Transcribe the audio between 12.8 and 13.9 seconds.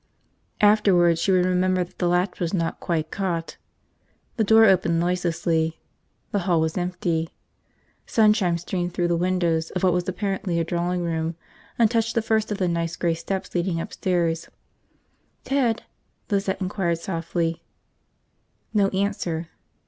gray steps leading